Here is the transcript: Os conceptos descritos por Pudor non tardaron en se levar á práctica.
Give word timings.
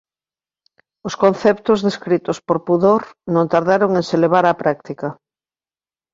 Os 1.07 1.15
conceptos 1.23 1.79
descritos 1.87 2.37
por 2.47 2.57
Pudor 2.67 3.03
non 3.33 3.49
tardaron 3.53 3.91
en 3.99 4.03
se 4.09 4.17
levar 4.23 4.45
á 4.51 4.53
práctica. 4.63 5.07